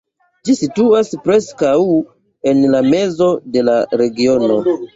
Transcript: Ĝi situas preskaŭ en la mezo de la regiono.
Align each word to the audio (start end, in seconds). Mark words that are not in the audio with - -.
Ĝi 0.47 0.53
situas 0.59 1.11
preskaŭ 1.25 1.75
en 2.53 2.65
la 2.77 2.83
mezo 2.89 3.31
de 3.55 3.67
la 3.71 3.79
regiono. 4.05 4.61